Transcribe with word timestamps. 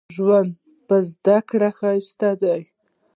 ژوند 0.15 0.51
په 0.87 0.95
زده 1.09 1.37
کړه 1.49 1.69
ښايسته 1.79 2.29
دې 2.41 2.61